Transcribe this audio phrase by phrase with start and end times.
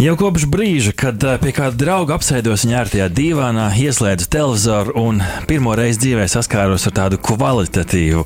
[0.00, 5.18] Jau kopš brīža, kad eh, pie kāda drauga apsēdos viņa ērtajā divānā, ieslēdzu televizoru un
[5.44, 8.22] pirmo reizi dzīvē saskāros ar tādu kvalitatīvu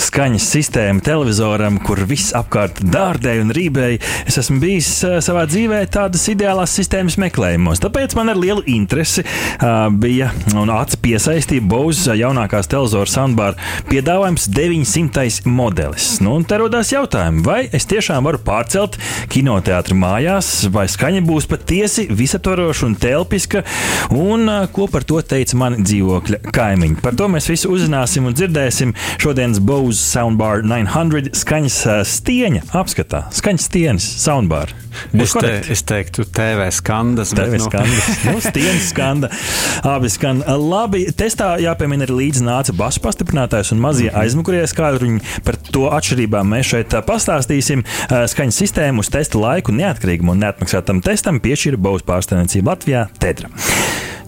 [0.00, 5.82] skaņas sistēmu televizoram, kur viss apkārt dārdēja un rībēja, es esmu bijis eh, savā dzīvē
[5.92, 7.84] tādas ideālās sistēmas meklējumos.
[7.84, 13.60] Tāpēc man ar lielu interesi uh, bija un acis piesaistīja Bose jaunākās televizoru soundbar
[13.92, 15.44] piedāvājums 900.
[15.44, 16.08] modelis.
[16.24, 18.96] Nu, un te rodās jautājumi, vai es tiešām varu pārcelt
[19.28, 23.64] kinoteātru mājās vai skaņu Viņa būs patiesi visaptvaroša un telpiska,
[24.14, 27.00] un ko par to teica mani dzīvokļa kaimiņi.
[27.02, 33.24] Par to mēs visu uzzināsim un dzirdēsim šodienas Bose Soundbar 900 skaņas stieņa apskatā.
[33.34, 34.70] Skaņas stieņas soundbar.
[35.14, 37.32] Es, te, es teiktu, TV skandas.
[37.36, 38.08] TV skandas.
[38.24, 39.30] Nu, nu stieņas skanda.
[39.86, 41.04] Abi skan labi.
[41.18, 44.18] Testā jāpiemina arī līdzi nāca basu pastiprinātājs un mazie mhm.
[44.22, 45.22] aizmukurie skaidruņi.
[45.46, 47.84] Par to atšķirībām mēs šeit pastāstīsim.
[48.08, 53.52] Skaņas sistēmu uz testa laiku neatkarīgam un neatmaksātam testam piešķīra Baudas pārstāvniecība Latvijā Tedra.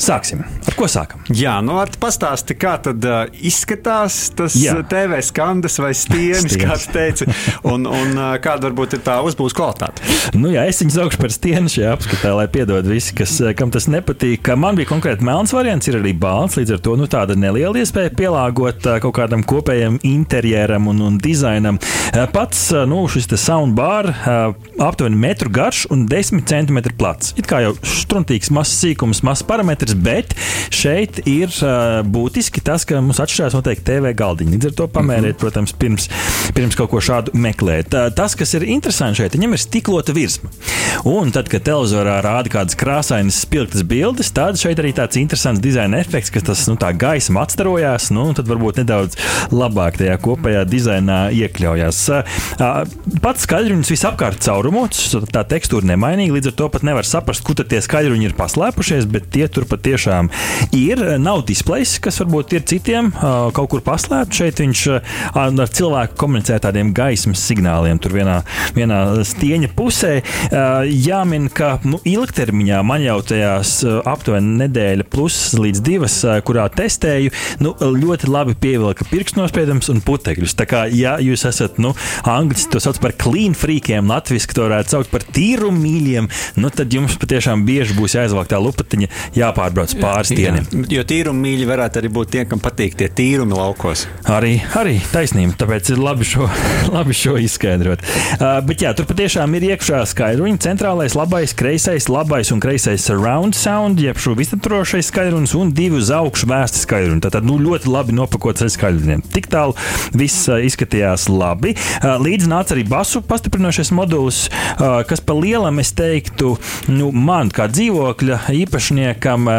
[0.00, 0.40] Sāksim.
[0.64, 1.20] Ar ko sākam?
[1.36, 4.78] Jā, nu, pastāsti, kā tad uh, izskatās tas Jā.
[4.88, 7.26] TV skandas vai stieņas, kā tu teici,
[7.68, 10.00] un, un uh, kāda varbūt ir tā uzbūves kvalitāte.
[10.40, 13.90] Nu, jā, es viņu saukšu par stieņu šajā apskatā, lai piedod visi, kas, kam tas
[13.92, 14.48] nepatīk.
[14.56, 18.14] Man bija konkrēti melns variants, ir arī balts, līdz ar to nu, tāda neliela iespēja
[18.16, 21.76] pielāgot uh, kaut kādam kopējam interjeram un, un dizainam.
[22.14, 27.34] Uh, pats uh, nu, šis soundbar uh, aptuveni metru garš un 10 centimetru plats.
[27.36, 30.34] It kā jau struntīgs mazs sīkums, mazs parametrs skaidrs, bet
[30.70, 34.54] šeit ir uh, būtiski tas, ka mums atšķirās noteikti TV galdiņi.
[34.54, 35.40] Līdz ar to pamēriet, mm -hmm.
[35.40, 36.08] protams, pirms,
[36.54, 37.94] pirms kaut ko šādu meklēt.
[37.94, 40.50] Uh, tas, kas ir interesanti šeit, viņam ir stiklota virsma.
[41.04, 45.98] Un tad, kad televizorā rāda kādas krāsainas, spilgtas bildes, tad šeit arī tāds interesants dizaina
[45.98, 49.16] efekts, ka tas nu, tā gaisma atstarojās, nu, tad varbūt nedaudz
[49.50, 52.08] labāk tajā kopējā dizainā iekļaujās.
[52.10, 52.84] Uh,
[53.22, 57.80] pats skaļrunis visapkārt caurumots, tā tekstūra nemainīga, līdz ar to pat nevar saprast, kur tie
[57.80, 60.28] skaļruņi ir paslēpušies, bet tie turpat patiešām
[60.76, 61.00] ir.
[61.20, 64.40] Nav displejs, kas varbūt ir citiem kaut kur paslēpts.
[64.40, 64.82] Šeit viņš
[65.40, 68.40] ar cilvēku komunicē tādiem gaismas signāliem, tur vienā,
[68.76, 70.12] vienā stieņa pusē.
[70.90, 77.32] Jāmin, ka nu, ilgtermiņā man jau tajās aptuveni nedēļa plus līdz divas, kurā testēju,
[77.64, 80.56] nu, ļoti labi pievilka pirkstnospiedums un putekļus.
[80.58, 81.94] Tā kā, ja jūs esat, nu,
[82.28, 86.28] angliski to sauc par clean freakiem, latviešu to varētu saukt par tīrumīļiem,
[86.60, 90.66] nu, tad jums patiešām bieži būs jāizvelk tā lupatiņa, jāpār pārbrauc pāri stieniem.
[90.90, 94.06] Jo tīrumi mīļi varētu arī būt tie, kam patīk tie tīrumi laukos.
[94.30, 96.48] Arī, arī taisnība, tāpēc ir labi šo,
[96.96, 98.02] labi šo izskaidrot.
[98.36, 103.56] Uh, bet jā, tur patiešām ir iekšā skaidruņi, centrālais, labais, kreisais, labais un kreisais surround
[103.58, 107.24] sound, jeb šo visaptvarošais skaidrunis un divi uz augšu vērsti skaidruņi.
[107.26, 109.24] Tātad nu, ļoti labi nopakots ar skaidriem.
[109.34, 109.76] Tik tālu
[110.16, 111.76] viss izskatījās labi.
[112.00, 116.56] Uh, līdz nāca arī basu pastiprinošais modulis, uh, kas pa lielam es teiktu,
[116.90, 119.49] nu, man kā dzīvokļa īpašniekam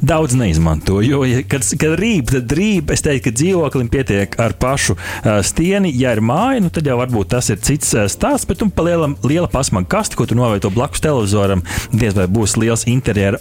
[0.00, 1.00] daudz neizmanto.
[1.04, 2.92] Jo, ja, kad, kad rīp, tad rīp.
[2.94, 5.92] Es teiktu, ka dzīvoklim pietiek ar pašu uh, stieni.
[5.96, 8.48] Ja ir māja, nu, tad jau varbūt tas ir cits uh, stāsts.
[8.48, 11.64] Bet, un pa lielam, liela pasmaga kasta, ko tu novieto blakus televizoram,
[11.94, 13.38] diez vai būs liels interjera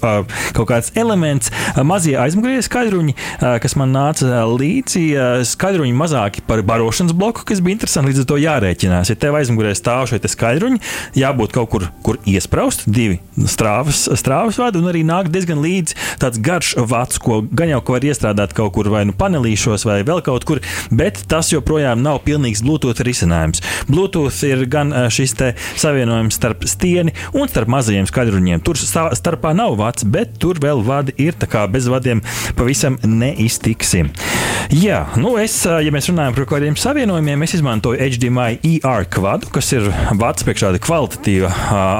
[0.55, 1.51] kaut kāds elements.
[1.85, 3.15] Mazie aizmugurēji skaidruņi,
[3.63, 5.03] kas man nāca līdzi,
[5.49, 8.11] skaidruņi mazāki par barošanas bloku, kas bija interesanti.
[8.11, 9.11] Līdz ar to jārēķinās.
[9.11, 10.81] Ja tev aizmugurē stāv šie skaidruņi,
[11.17, 16.41] jābūt kaut kur, kur iespraust divi strāvas, strāvas vadi un arī nāk diezgan līdzi tāds
[16.43, 20.45] garš vats, ko gan jau var iestrādāt kaut kur vai nu panelīšos vai vēl kaut
[20.47, 20.61] kur,
[20.91, 23.63] bet tas joprojām nav pilnīgs Bluetooth risinājums.
[23.89, 25.35] Bluetooth ir gan šis
[25.79, 28.63] savienojums starp stieni un starp mazajiem skaļruņiem.
[28.65, 32.23] Tur starpā nav vats, bet tur vēl vadi ir, tā kā bez vadiem
[32.57, 34.11] pavisam neiztiksim.
[34.73, 39.69] Jā, nu es, ja mēs runājam par kādiem savienojumiem, es izmantoju HDMI ER kvadu, kas
[39.75, 39.85] ir
[40.17, 41.51] vats priekš tāda kvalitatīva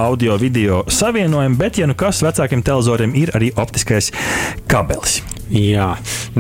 [0.08, 3.52] audio video savienojuma, bet, ja nu kas vecākiem televizoriem ir arī
[3.86, 4.12] optiskais
[4.68, 5.35] kabelis.
[5.54, 5.92] Jā,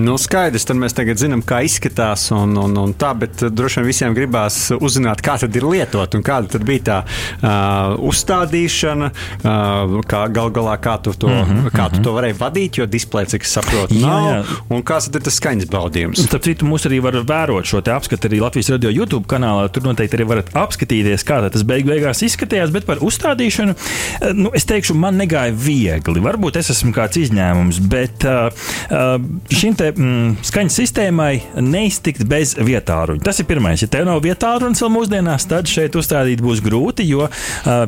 [0.02, 3.88] nu skaidrs, tad mēs tagad zinām, kā izskatās un, un, un tā, bet droši vien
[3.92, 9.96] visiem gribās uzzināt, kā tad ir lietot un kāda tad bija tā uh, uzstādīšana, uh,
[10.10, 13.30] kā gal galā kā tu to, mm -hmm, kā tu to varēji vadīt, jo displejs,
[13.36, 14.58] cik es saprotu, nav, jā, jā.
[14.70, 16.26] un kāds tad ir tas skaņas baudījums.
[16.26, 19.84] Starp citu, mūs arī var vērot šo te apskatu arī Latvijas radio YouTube kanālā, tur
[19.84, 23.76] noteikti arī varat apskatīties, kā tas beig beigās izskatījās, bet par uzstādīšanu,
[24.34, 26.20] nu, es teikšu, man negāja viegli.
[26.20, 28.50] Varbūt es esmu kāds izņēmums, bet uh,
[29.52, 31.32] šim te mm, skaņas sistēmai
[31.64, 33.24] neiztikt bez vietāluņa.
[33.26, 33.82] Tas ir pirmais.
[33.84, 37.32] Ja tev nav vietāluņa vēl mūsdienās, tad šeit uzstādīt būs grūti, jo uh,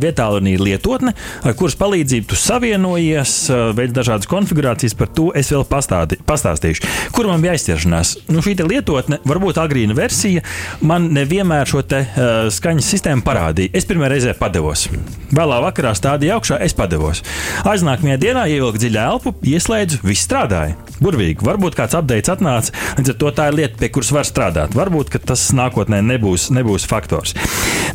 [0.02, 1.14] vietāluņa ir lietotne,
[1.44, 3.36] ar kuras palīdzību tu savienojies,
[3.78, 4.98] veids dažādas konfigurācijas.
[4.98, 6.88] Par to es vēl pastādi, pastāstīšu.
[7.16, 8.16] Kur man bija aizķeršanās?
[8.34, 10.44] Nu, šī lietotne, varbūt agrīna versija,
[10.82, 13.74] man nevienmēr šo te, uh, skaņas sistēmu parādīja.
[13.78, 14.88] Es pirmā reize padevos.
[15.32, 17.24] Vēlā vakarā stādīju augšā, es padevos.
[17.68, 20.78] Aiznākamajā dienā ievilku dziļu elpu, ieslēdzu, viss strādāja.
[21.04, 21.46] Burvīgi.
[21.46, 24.76] Varbūt kāds updates atnāca, līdz ar to tā ir lieta, pie kuras var strādāt.
[24.78, 27.36] Varbūt tas nākotnē nebūs, nebūs faktors.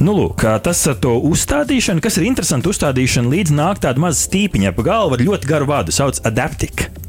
[0.02, 4.74] Nu, lūk, tas ar to uzstādīšanu, kas ir interesanti uzstādīšana, līdz nāk tāda maza stīpiņa
[4.76, 7.01] pa galvu ar ļoti garu vārdu, sauc Adaptic.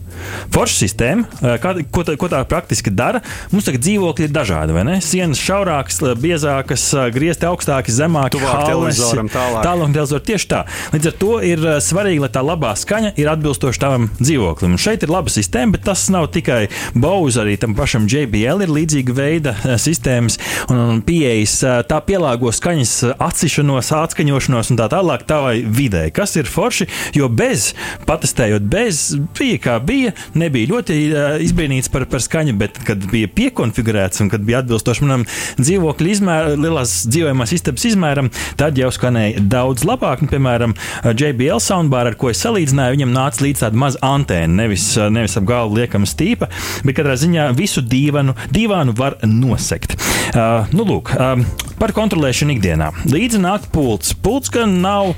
[0.53, 3.21] Forša sistēma, kā, ko, tā, ko tā praktiski dara.
[3.53, 4.97] Mums tagad dzīvokļi ir dažādi, vai ne?
[5.03, 6.85] Sienas šaurākas, biezākas,
[7.15, 9.65] griezti augstāki, zemāki, tuvāk televizoram, tālāk.
[9.65, 10.61] Tālāk televizoram tieši tā.
[10.93, 14.75] Līdz ar to ir svarīgi, lai tā labā skaņa ir atbilstoša tavam dzīvoklim.
[14.75, 18.73] Un šeit ir laba sistēma, bet tas nav tikai Bose, arī tam pašam JBL ir
[18.73, 20.39] līdzīga veida sistēmas
[20.71, 21.59] un, pieejas.
[21.89, 26.87] Tā pielāgo skaņas atsišanos, atskaņošanos un tā tālāk tavai vidē, kas ir forši,
[27.17, 27.71] jo bez,
[28.07, 29.03] patestējot bez,
[29.37, 30.97] bija kā bija, nebija ļoti
[31.45, 35.25] izbrīnīts par, par skaņu, bet kad bija piekonfigurēts un kad bija atbilstoši manam
[35.59, 40.23] dzīvokļa izmēram, lielās dzīvojamās istabas izmēram, tad jau skanēja daudz labāk.
[40.23, 44.87] Un, piemēram, JBL soundbar, ar ko es salīdzināju, viņam nāca līdz tāda maza antēna, nevis,
[45.13, 46.49] nevis ap galvu liekama stīpa,
[46.83, 49.97] bet katrā ziņā visu dīvanu, dīvānu var nosegt.
[50.33, 51.45] Uh, nu, lūk, um,
[51.83, 52.85] par kontrolēšanu ikdienā.
[53.11, 54.13] Līdzi nāk pults.
[54.23, 55.17] Pults gan nav,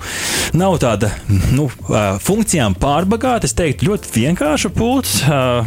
[0.58, 1.12] nav tāda
[1.54, 1.68] nu,
[2.26, 5.20] funkcijām pārbagāta, es teiktu, ļoti vienkārša pults.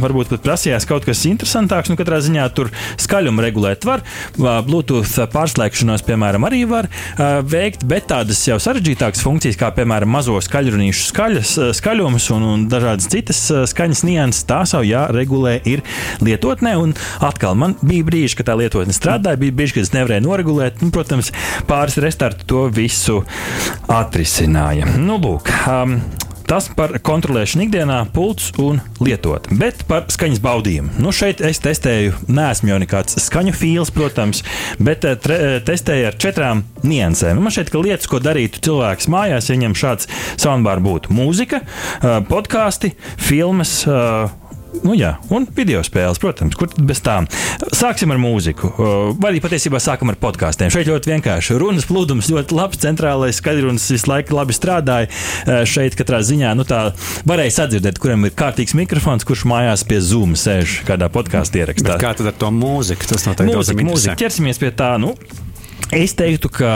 [0.02, 1.92] Varbūt pat prasījās kaut kas interesantāks.
[1.92, 4.02] Nu, katrā ziņā tur skaļumu regulēt var.
[4.34, 6.90] Bluetooth pārslēgšanos, piemēram, arī var
[7.46, 13.06] veikt, bet tādas jau sarežģītākas funkcijas, kā piemēram mazo skaļrunīšu skaļas, skaļums un, un dažādas
[13.12, 15.86] citas skaņas nianses, tās jau jāregulē ir
[16.26, 16.74] lietotnē.
[16.82, 20.87] Un atkal man bija brīži, kad tā lietotne strādāja, bija brīži, kad es nevarēju noregulēt.
[20.88, 21.28] Un, protams,
[21.68, 23.20] pāris restartu to visu
[23.92, 24.88] atrisināja.
[24.96, 25.98] Nu, lūk, um,
[26.48, 29.50] Tas par kontrolēšanu ikdienā, pults un lietot.
[29.60, 30.94] Bet par skaņas baudījumu.
[31.04, 34.40] Nu, šeit es testēju, neesmu jau nekāds skaņu fils, protams,
[34.80, 37.42] bet tre, testēju ar četrām niansēm.
[37.44, 40.08] Man šeit, ka lietas, ko darītu cilvēks mājās, ja viņam šāds
[40.40, 41.60] soundbar būtu mūzika,
[42.32, 42.94] podkāsti,
[43.28, 43.82] filmas
[44.84, 47.26] Nu, jā, un video spēles, protams, kur bez tām.
[47.74, 48.70] Sāksim ar mūziku.
[49.18, 50.70] Vai arī patiesībā sākam ar podkāstiem.
[50.72, 51.56] Šeit ļoti vienkārši.
[51.60, 55.10] Runas plūdums ļoti labs, centrālais skaļrunis visu laiku labi strādāja.
[55.68, 56.92] Šeit katrā ziņā nu, tā
[57.28, 61.94] varēja sadzirdēt, kuram ir kārtīgs mikrofons, kurš mājās pie Zoom sēž kādā podkāstu ierakstā.
[61.94, 63.10] Bet kā tad ar to mūziku?
[63.10, 63.90] Tas noteikti ir mūzika.
[63.90, 64.18] mūzika.
[64.24, 64.94] Ķersimies pie tā.
[65.02, 65.14] Nu,
[65.88, 66.70] Es teiktu, ka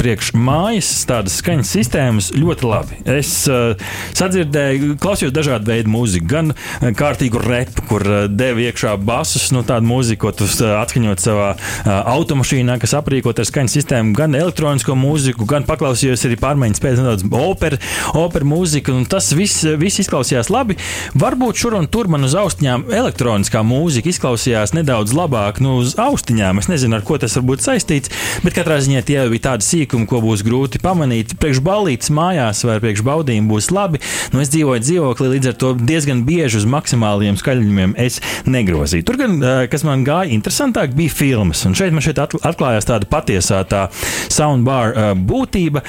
[0.00, 2.96] priekš mājas tādas skaņas sistēmas ļoti labi.
[3.18, 3.74] Es uh,
[4.16, 6.54] sadzirdēju, klausījos dažādu veidu mūziku, gan
[6.96, 11.50] kārtīgu repu, kur uh, deva iekšā basus, nu, tādu mūziku, ko tu uh, atskaņot savā
[11.52, 17.02] uh, automašīnā, kas aprīkot ar skaņas sistēmu, gan elektronisko mūziku, gan paklausījos arī pārmaiņas pēc
[17.02, 17.80] nedaudz operu,
[18.16, 20.78] operu mūziku, tas viss, viss izklausījās labi.
[21.12, 26.64] Varbūt šur un tur man uz austiņām elektroniskā mūzika izklausījās nedaudz labāk, nu, uz austiņām.
[26.64, 28.16] Es nezinu, ar ko tas var būt saistīts.
[28.46, 31.32] Bet katrā ziņā tie jau bija tādi sīkumi, ko būs grūti pamanīt.
[31.42, 33.98] Priekš balītas mājās vai priekš baudījuma būs labi.
[34.30, 39.02] Nu, es dzīvoju dzīvoklī, līdz ar to diezgan bieži uz maksimāliem skaļumiem es negrozīju.
[39.08, 39.34] Tur gan,
[39.72, 41.64] kas man gāja interesantāk, bija filmas.
[41.66, 43.88] Un šeit man šeit atklājās tāda patiesā tā
[44.30, 45.82] soundbar būtība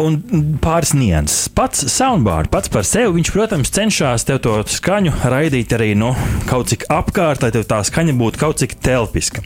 [0.00, 0.16] un
[0.64, 1.52] pāris nianses.
[1.52, 6.14] Pats soundbar pats par sevi, viņš, protams, cenšas tev to skaņu raidīt arī nu,
[6.48, 9.44] kaut cik apkārt, lai tā skaņa būtu kaut cik telpiska.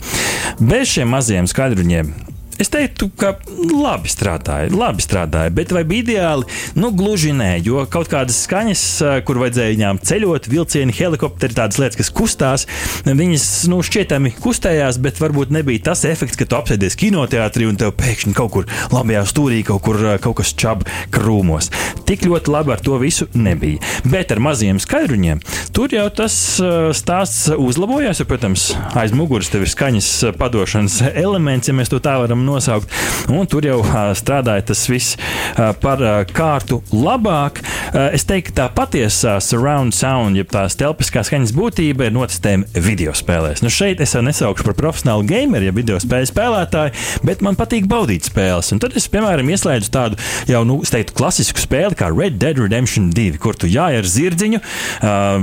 [0.62, 3.34] Bez šiem maziem skaļruņiem Es teiktu, ka
[3.68, 6.46] labi strādāja, labi strādāja, bet vai bija ideāli?
[6.78, 8.84] Nu, gluži nē, jo kaut kādas skaņas,
[9.28, 12.64] kur vajadzēja viņām ceļot, vilcieni, helikopteri, tādas lietas, kas kustās,
[13.04, 17.92] viņas nu, šķietami kustējās, bet varbūt nebija tas efekts, ka tu apsēdies kinoteātrī un tev
[18.00, 21.68] pēkšņi kaut kur labajā stūrī kaut, kur, kaut kas čab krūmos.
[22.08, 23.82] Tik ļoti labi ar to visu nebija.
[24.08, 25.44] Bet ar maziem skaidruņiem
[25.76, 26.38] tur jau tas
[26.96, 30.10] stāsts uzlabojās, jo, protams, aiz muguras tev ir skaņas
[30.40, 32.90] padošanas elements, ja mēs to tā varam nosaukt.
[33.32, 33.80] Un tur jau
[34.16, 35.16] strādāja tas viss
[35.82, 37.62] par kārtu labāk.
[38.14, 43.14] Es teiktu, ka tā patiesā surround sound, jeb tās telpiskā skaņas būtība ir notestējama video
[43.16, 43.62] spēlēs.
[43.64, 46.94] Nu šeit es jau nesaukšu par profesionālu gameru, ja video spēļu spēlētāju,
[47.26, 48.70] bet man patīk baudīt spēles.
[48.74, 53.10] Un tad es, piemēram, ieslēdzu tādu jau, nu, teiktu, klasisku spēli kā Red Dead Redemption
[53.14, 54.62] 2, kur tu jāj ar zirdziņu,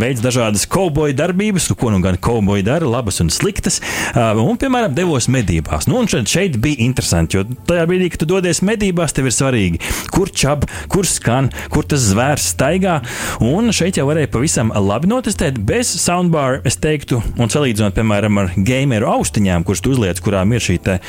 [0.01, 3.81] veids dažādas kauboju darbības, ko nu gan kauboji dara, labas un sliktas,
[4.15, 5.89] un, piemēram, devos medībās.
[5.89, 7.39] Nu, un šeit, šeit bija interesanti.
[7.39, 9.81] Jo tajā brīdī, kad tu dodies medībās, tev ir svarīgi,
[10.13, 12.99] kur čab, kur skan, kur tas zvērs staigā.
[13.43, 18.53] Un šeit jau varēja pavisam labi notestēt bez soundbar, es teiktu, un salīdzinot, piemēram, ar
[18.57, 20.99] gameru austiņām, kuras tu uzliec, kurām ir šī te,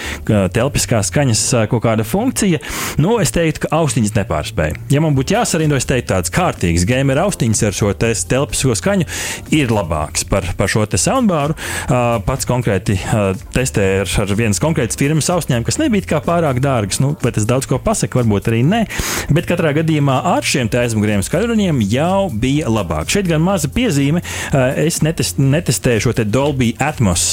[0.54, 2.60] telpiskā skaņas kaut kāda funkcija.
[3.02, 4.78] Nu, es teiktu, ka austiņas nepārspēja.
[4.94, 9.08] Ja man būtu jāsarindo, es teiktu, tāds kārtīgs gameru austiņas ar šo te telpisko skaņu
[9.54, 11.56] ir labāks par, par šo te soundbaru.
[11.84, 12.96] Uh, pats konkrēti
[13.54, 17.00] testēju ar, ar vienas konkrētas firmas austiņām, kas nebija kā pārāk dārgas.
[17.02, 18.82] Nu, vai tas daudz ko pasaka, varbūt arī nē.
[19.34, 23.10] Bet katrā gadījumā ar šiem aizmuguriem skaļruņiem jau bija labāk.
[23.12, 24.22] Šeit gan maza piezīme.
[24.80, 27.24] Es netest, netestēju šo Dolby Atmos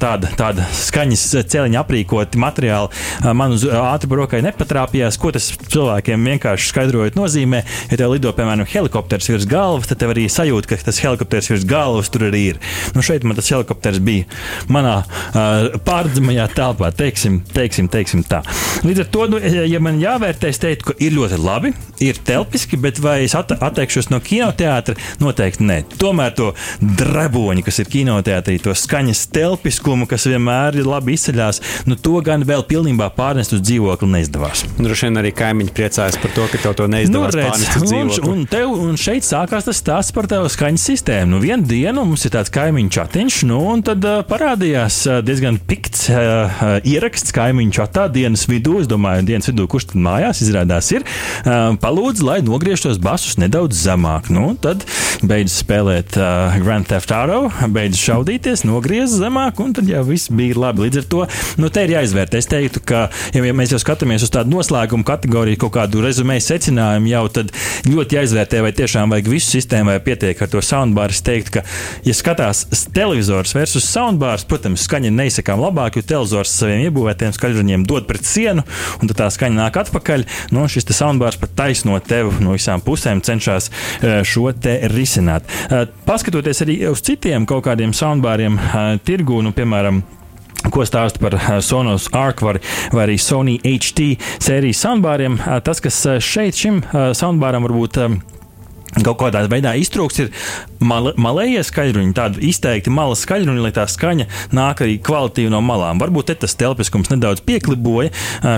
[0.00, 2.90] tādu, tādu skaņas celiņu aprīkoti materiālu.
[3.36, 7.62] Man uz ātri brokai nepatrāpījās, ko tas cilvēkiem vienkārši skaidrojot nozīmē.
[7.92, 11.66] Ja tev lido, piemēram, helikopters virs galvas, tad tev arī sajūta, ka tas helikopters virs
[11.68, 12.60] galvas tur arī ir.
[12.96, 14.26] Nu, šeit man tas helikopters bija
[14.72, 18.42] manā uh, pārdzimajā telpā, teiksim, teiksim, teiksim tā.
[18.86, 21.72] Līdz ar to, nu, ja man jāvērtē, es teiktu, ka ir ļoti labi,
[22.04, 24.96] ir telpiski, bet vai es att atteikšos no kinoteātra?
[25.22, 25.78] Noteikti nē.
[25.98, 31.98] Tomēr to draboņu, kas ir kinoteātrī, to skaņas telpiskumu, kas vienmēr ir labi izceļās, nu,
[31.98, 34.64] to gan vēl pilnībā pārnest uz dzīvokli neizdevās.
[34.78, 37.66] Droši vien arī kaimiņi priecājas par to, ka tev to neizdevās nu, redz.
[37.88, 41.34] Un, un, tev, un šeit sākās tas stāsts par tavu skaņas sistēmu.
[41.34, 45.58] Nu, vienu dienu mums ir tāds kaimiņu chatiņš, nu, un tad uh, parādījās uh, diezgan
[45.68, 48.78] pikts uh, ieraksts kaimiņu chatā dienas vidū.
[48.82, 51.04] Es domāju, dienas vidū, kurš tad mājās izrādās ir,
[51.82, 54.28] palūdz, lai nogriež tos basus nedaudz zemāk.
[54.34, 54.84] Nu, tad
[55.24, 60.58] beidz spēlēt uh, Grand Theft Auto, beidz šaudīties, nogriez zemāk, un tad jau viss bija
[60.58, 60.84] labi.
[60.86, 61.24] Līdz ar to
[61.62, 62.42] nu, te ir jāizvērtē.
[62.42, 66.44] Es teiktu, ka, ja, ja mēs jau skatāmies uz tādu noslēgumu kategoriju, kaut kādu rezumēju
[66.44, 67.52] secinājumu, jau tad
[67.88, 71.14] ļoti jāizvērtē, vai tiešām vajag visu sistēmu, vai pietiek ar to soundbar.
[71.14, 71.64] Es teiktu, ka,
[72.06, 78.08] ja skatās televizors versus soundbars, protams, skaņa neizsakām labāk, jo televizors saviem iebūvētiem skaļruņiem dod
[78.08, 78.64] pret sienu,
[79.00, 80.26] un tā skaņa nāk atpakaļ.
[80.54, 85.48] Nu, šis soundbars pat taisno tevi no visām pusēm cenšas eh, šo te risināt.
[85.70, 90.04] Eh, paskatoties arī uz citiem kaut kādiem soundbāriem eh, tirgū, nu, piemēram,
[90.74, 92.56] Ko stāsta par Sonos Arc vai,
[92.90, 94.08] vai arī Sony HT
[94.42, 95.38] sērijas soundbāriem?
[95.64, 96.80] Tas, kas šeit šim
[97.14, 98.00] soundbāram varbūt
[98.96, 100.30] kaut kādā veidā iztrūks, ir
[100.80, 106.00] mal, malējie skaļruņi, tādi izteikti malas skaļruņi, lai tā skaņa nāk arī kvalitīvi no malām.
[106.02, 108.12] Varbūt tas telpiskums nedaudz piekliboja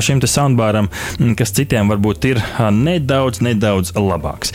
[0.04, 0.90] šim soundbāram,
[1.38, 2.44] kas citiem varbūt ir
[2.74, 4.54] nedaudz, nedaudz labāks.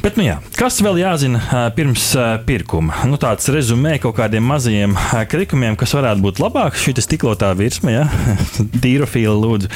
[0.00, 2.06] Bet, nu jā, kas vēl jāzina pirms
[2.48, 3.02] pirkuma?
[3.04, 4.94] Nu, tāds rezumē kaut kādiem maziem
[5.28, 6.78] krikumiem, kas varētu būt labāk.
[6.80, 8.06] Šī stiklotā virsma, ja
[8.82, 9.68] tīrofīla lūdzu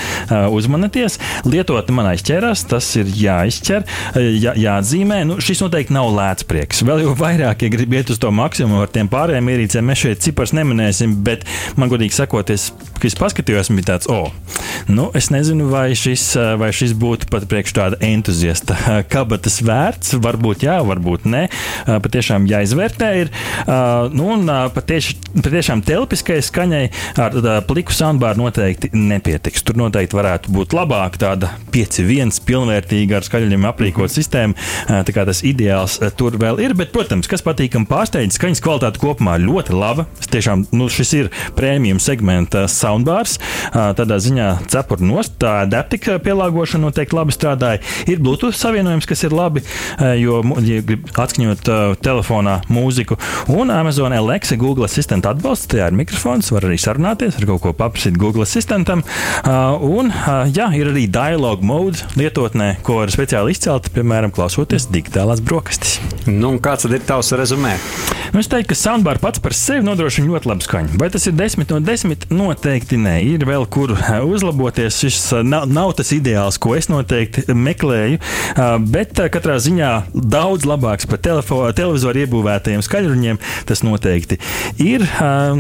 [0.57, 1.19] uzmanieties.
[1.45, 3.85] Lietotne man aizķerās, tas ir jāizķer,
[4.41, 5.19] jā, jāatzīmē.
[5.29, 6.81] Nu, šis noteikti nav lēts prieks.
[6.89, 10.25] Vēl jau vairāk, ja grib iet uz to maksimumu ar tiem pārējiem ierīcēm, mēs šeit
[10.25, 11.45] cipars neminēsim, bet
[11.77, 14.57] man godīgi sakoties, kad es paskatījos, bija tāds, o, oh,
[14.89, 20.65] nu, es nezinu, vai šis, vai šis būtu pat priekš tāda entuziasta kabatas vērts varbūt
[20.67, 21.43] jā, varbūt nē.
[22.05, 23.33] Patiešām jāizvērtē ir.
[24.15, 26.85] Nu, un patieši, patiešām telpiskai skaņai
[27.23, 29.65] ar pliku soundbāru noteikti nepietiks.
[29.65, 34.57] Tur noteikti varētu būt labāk tāda 5-1 pilnvērtīga ar skaļuļiem aprīkot sistēmu.
[34.89, 39.37] Tā kā tas ideāls tur vēl ir, bet, protams, kas patīkam pārsteidz, skaņas kvalitāte kopumā
[39.43, 40.07] ļoti laba.
[40.35, 43.39] Tiešām, nu, šis ir prēmijum segmenta soundbārs.
[43.73, 47.83] Tādā ziņā cepura nost, tā adaptika pielāgošana noteikti labi strādāja.
[48.11, 49.63] Ir Bluetooth savienojums, kas ir labi.
[50.05, 50.83] Eh, jo, ja
[51.25, 53.17] atskaņot uh, telefonā mūziku,
[53.55, 57.73] un Amazon Alexa Google Assistant atbalsts, tajā ir mikrofons, var arī sarunāties, ar kaut ko
[57.79, 59.05] paprasīt Google Assistantam.
[59.45, 64.91] Uh, un, uh, jā, ir arī dialogue mode lietotnē, ko var speciāli izcelt, piemēram, klausoties
[64.93, 66.01] digitālās brokastis.
[66.29, 67.77] Nu, kāds tad ir tavs rezumē?
[68.35, 70.99] Nu, es teiktu, ka soundbar pats par sevi nodrošina ļoti labu skaņu.
[70.99, 72.29] Vai tas ir 10 no 10?
[72.35, 73.19] Noteikti nē.
[73.31, 74.99] Ir vēl kur uzlaboties.
[75.05, 78.19] Šis nav, nav tas ideāls, ko es noteikti meklēju,
[78.91, 83.41] bet katrā ziņā daudz labāks par televizoru iebūvētajiem skaļruņiem.
[83.69, 84.39] Tas noteikti
[84.83, 85.07] ir.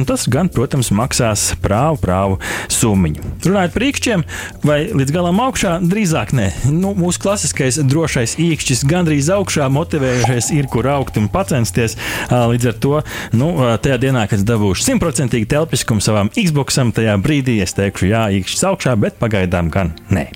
[0.09, 2.39] Tas gan, protams, maksās prāvu, prāvu
[2.73, 3.35] summiņu.
[3.47, 4.25] Runājot par īkšķiem,
[4.67, 6.49] vai līdz galam augšā, drīzāk nē.
[6.73, 11.99] Nu, mūsu klasiskais drošais īkšķis gandrīz augšā, motivējušies ir, kur augt un pacensties.
[12.31, 12.95] Līdz ar to,
[13.37, 13.51] nu,
[13.85, 18.69] tajā dienā, kad es dabūšu simtprocentīgi telpiskumu savam Xboxam, tajā brīdī es teikšu, jā, īkšķis
[18.73, 20.29] augšā, bet pagaidām gan nē.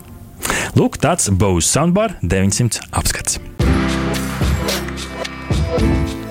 [0.79, 3.41] Lūk, tāds Bose Soundbar 900 apskats.